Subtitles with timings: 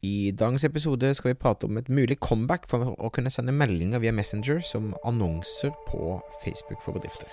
[0.00, 4.00] I dagens episode skal vi prate om et mulig comeback for å kunne sende meldinger
[4.00, 7.28] via Messenger som annonser på Facebook for bedrifter.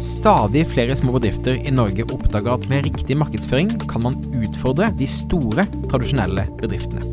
[0.00, 5.10] Stadig flere små bedrifter i Norge oppdager at med riktig markedsføring kan man utfordre de
[5.10, 7.04] store, tradisjonelle bedriftene.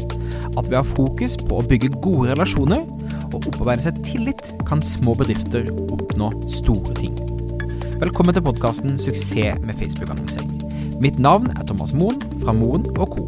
[0.55, 2.88] At ved å ha fokus på å bygge gode relasjoner
[3.34, 7.20] og opparbeide seg tillit, kan små bedrifter oppnå store ting.
[8.00, 10.55] Velkommen til podkasten 'Suksess med Facebook-annonsering'.
[11.04, 13.27] Mitt navn er Thomas Moen fra Moen Co.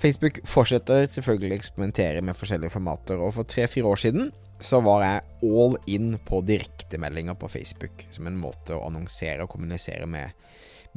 [0.00, 5.02] Facebook fortsetter selvfølgelig å eksperimentere med forskjellige formater, og for tre-fire år siden så var
[5.04, 10.34] jeg all in på direktemeldinger på Facebook som en måte å annonsere og kommunisere med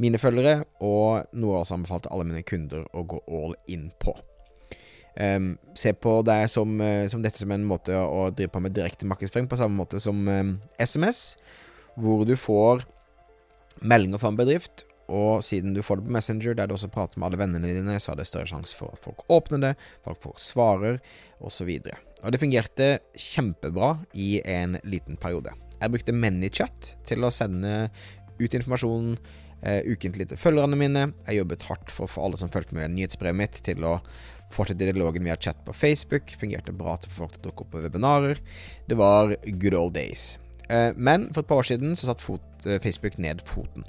[0.01, 4.15] mine følgere, og noe jeg også anbefalte alle mine kunder å gå all in på.
[5.15, 8.75] Um, se på det som, uh, som, dette som en måte å drive på med
[8.75, 11.37] direkte markedsføring, på samme måte som um, SMS,
[11.95, 12.83] hvor du får
[13.79, 17.19] meldinger fra en bedrift, og siden du får det på Messenger, der du også prater
[17.19, 19.73] med alle vennene dine, så er det større sjanse for at folk åpner det,
[20.05, 20.99] folk får svarer,
[21.45, 21.69] osv.
[21.77, 25.53] Og, og det fungerte kjempebra i en liten periode.
[25.81, 27.89] Jeg brukte ManyChat til å sende
[28.39, 29.17] ut informasjon
[29.61, 31.09] eh, ukentlig til følgerne mine.
[31.27, 33.99] Jeg jobbet hardt for å få alle som fulgte med nyhetsbrevet mitt, til å
[34.53, 36.33] fortsette dialogen via chat på Facebook.
[36.39, 38.41] Fungerte bra til folk til å dukke opp på webinarer.
[38.89, 40.35] Det var good old days.
[40.69, 43.85] Eh, men for et par år siden så satt fot, eh, Facebook ned foten.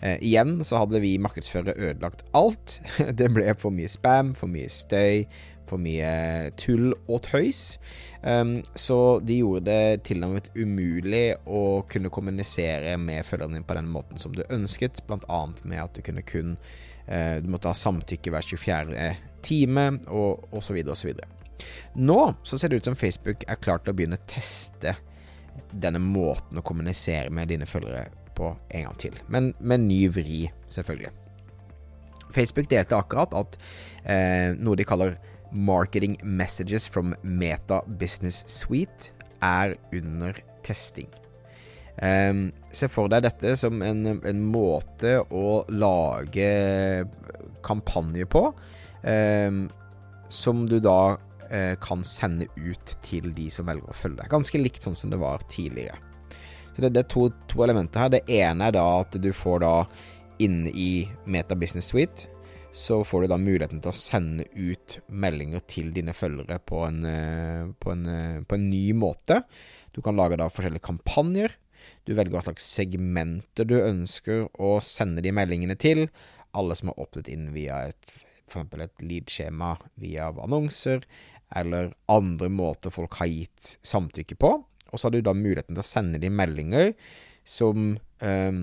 [0.00, 2.80] Eh, igjen så hadde vi markedsførere ødelagt alt.
[3.18, 5.24] det ble for mye spam, for mye støy,
[5.66, 7.78] for mye tull og tøys.
[8.22, 13.88] Um, så de gjorde det tilnærmet umulig å kunne kommunisere med følgerne dine på den
[13.90, 15.40] måten som du ønsket, bl.a.
[15.64, 16.56] med at du kunne kun
[17.08, 19.10] uh, Du måtte ha samtykke hver 24.
[19.46, 20.78] time, og osv.
[20.92, 21.12] osv.
[21.96, 24.96] Nå så ser det ut som Facebook er klar til å begynne å teste
[25.72, 30.44] denne måten å kommunisere med dine følgere på en gang til, men med ny vri,
[30.72, 31.12] selvfølgelig.
[32.36, 33.56] Facebook delte akkurat at
[34.04, 35.16] eh, noe de kaller
[35.56, 40.36] Marketing Messages from Meta Business Suite er under
[40.66, 41.08] testing.
[41.96, 46.48] Um, se for deg dette som en, en måte å lage
[47.64, 48.42] kampanje på,
[49.06, 49.62] um,
[50.28, 54.32] som du da uh, kan sende ut til de som velger å følge deg.
[54.34, 55.96] Ganske likt sånn som det var tidligere.
[56.76, 58.12] Så det, det er to, to, elementer her.
[58.12, 59.74] Det ene er da at du får da
[60.44, 62.28] inne i Meta Business Suite
[62.76, 66.98] så får du da muligheten til å sende ut meldinger til dine følgere på en,
[67.08, 69.38] eh, på en, eh, på en ny måte.
[69.94, 71.54] Du kan lage da forskjellige kampanjer.
[72.04, 76.10] Du velger hva slags segmenter du ønsker å sende de meldingene til.
[76.52, 78.12] Alle som har åpnet inn via et
[78.46, 81.02] for et lead-skjema via annonser,
[81.54, 84.52] eller andre måter folk har gitt samtykke på.
[84.92, 86.92] Og så har du da muligheten til å sende de meldinger
[87.46, 87.92] som
[88.24, 88.62] eh,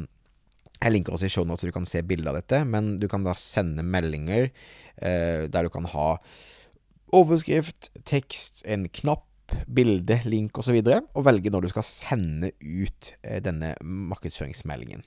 [0.84, 3.24] Jeg linker også i showet så du kan se bilde av dette, men du kan
[3.24, 6.18] da sende meldinger eh, der du kan ha
[7.14, 9.28] overskrift, tekst, en knapp,
[9.70, 15.04] bilde, link osv., og, så og velge når du skal sende ut uh, denne markedsføringsmeldingen.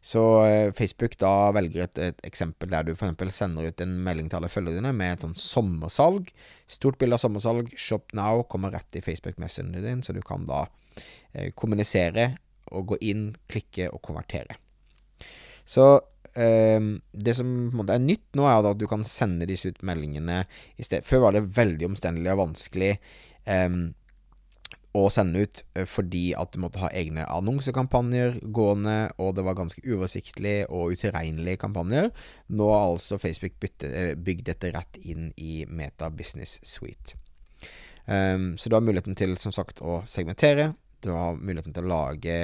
[0.00, 3.34] Så eh, Facebook da velger et, et eksempel der du f.eks.
[3.36, 6.30] sender ut en melding til alle følgerne med et sånn sommersalg.
[6.70, 7.74] Stort bilde av sommersalg.
[7.76, 10.64] Shop now kommer rett i Facebook Messenger din, så du kan da
[11.34, 12.32] eh, kommunisere
[12.70, 14.56] og gå inn, klikke og konvertere.
[15.68, 15.86] Så
[16.32, 16.80] eh,
[17.12, 19.84] det som på en måte er nytt nå, er at du kan sende disse ut
[19.86, 20.44] meldingene
[20.80, 21.04] i sted.
[21.04, 22.94] Før var det veldig omstendelig og vanskelig.
[23.44, 23.68] Eh,
[24.96, 29.58] å sende ut eh, fordi at du måtte ha egne annonsekampanjer gående, og det var
[29.58, 32.10] ganske uoversiktlig og utilregnelige kampanjer.
[32.50, 37.18] Nå har altså Facebook eh, bygd dette rett inn i Meta Business Suite.
[38.10, 40.72] Um, så du har muligheten til som sagt å segmentere.
[41.04, 42.38] Du har muligheten til å lage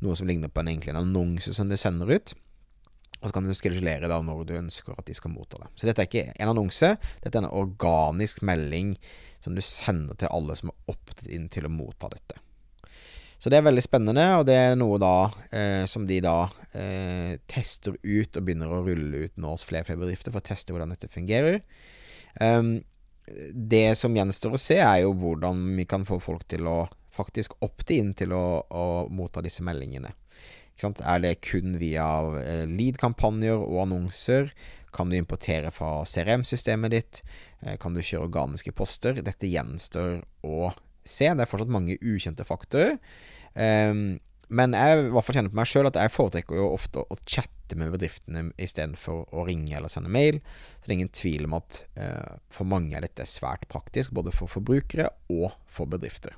[0.00, 2.34] noe som ligner på en en annonse som du sender ut.
[3.24, 5.70] Og så kan du skedulere da når du ønsker at de skal motta det.
[5.80, 6.90] Så dette er ikke en annonse,
[7.24, 8.92] dette er en organisk melding
[9.40, 12.36] som du sender til alle som er opptatt inn til å motta dette.
[13.40, 15.16] Så det er veldig spennende, og det er noe da
[15.52, 19.88] eh, som de da eh, tester ut og begynner å rulle ut nå hos flere
[19.88, 21.58] flere bedrifter for å teste hvordan dette fungerer.
[22.40, 22.78] Um,
[23.52, 26.78] det som gjenstår å se, er jo hvordan vi kan få folk til å
[27.14, 30.12] faktisk oppte inn til å, å motta disse meldingene.
[30.82, 32.06] Er det kun via
[32.40, 34.50] eh, lead-kampanjer og annonser?
[34.94, 37.22] Kan du importere fra CRM-systemet ditt?
[37.62, 39.18] Eh, kan du kjøre organiske poster?
[39.22, 40.70] Dette gjenstår å
[41.04, 41.30] se.
[41.30, 42.98] Det er fortsatt mange ukjente faktorer.
[43.54, 44.20] Um,
[44.54, 47.18] men jeg i hvert fall kjenner på meg sjøl at jeg foretrekker jo ofte å
[47.22, 50.40] chatte med bedriftene istedenfor å ringe eller sende mail.
[50.78, 54.34] Så det er ingen tvil om at uh, for mange er dette svært praktisk, både
[54.34, 56.36] for forbrukere og for bedrifter.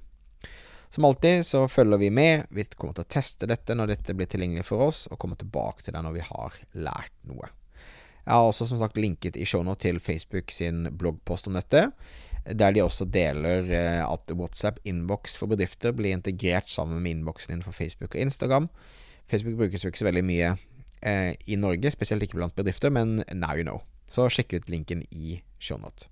[0.96, 2.46] Som alltid så følger vi med.
[2.48, 5.84] Vi kommer til å teste dette når dette blir tilgjengelig for oss, og kommer tilbake
[5.84, 7.50] til det når vi har lært noe.
[8.22, 11.84] Jeg har også som sagt linket i shownote til Facebook sin bloggpost om dette,
[12.48, 17.52] der de også deler eh, at WhatsApp innboks for bedrifter blir integrert sammen med innboksen
[17.52, 18.72] din for Facebook og Instagram.
[19.28, 20.54] Facebook brukes jo ikke så veldig mye
[21.04, 23.84] eh, i Norge, spesielt ikke blant bedrifter, men now you know.
[24.08, 26.08] Så sjekk ut linken i shownote.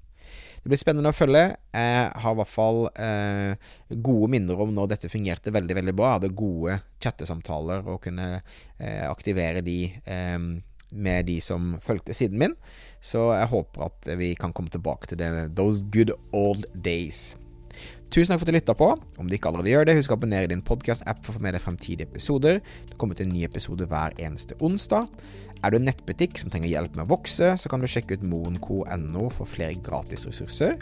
[0.65, 1.45] Det blir spennende å følge.
[1.77, 6.15] Jeg har i hvert fall eh, gode minner om når dette fungerte veldig veldig bra.
[6.15, 10.39] Jeg hadde gode chattesamtaler og kunne eh, aktivere de eh,
[10.95, 12.57] med de som fulgte siden min.
[13.05, 17.35] Så jeg håper at vi kan komme tilbake til det, those good old days.
[18.13, 18.91] Tusen takk for at du lytta på.
[19.19, 21.45] Om du ikke allerede gjør det, husk å abonnere i din podkast-app for å få
[21.47, 22.61] med deg fremtidige episoder.
[22.91, 25.09] Det kommer til en ny episode hver eneste onsdag.
[25.65, 28.29] Er du en nettbutikk som trenger hjelp med å vokse, så kan du sjekke ut
[28.29, 30.79] moenco.no for flere gratisressurser.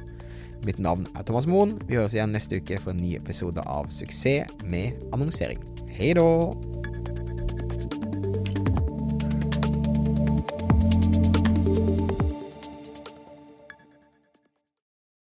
[0.67, 1.75] Mitt navn er Thomas Moen.
[1.89, 5.63] Vi høres igjen neste uke for en ny episode av Suksess med annonsering.
[5.95, 6.82] Hei da!